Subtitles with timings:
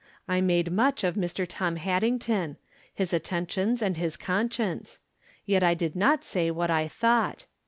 [0.27, 1.45] I made much of Mr.
[1.47, 2.57] Tom Haddington;
[2.91, 4.97] his attentions and his conscience;
[5.45, 7.45] yet I did not say what I thought.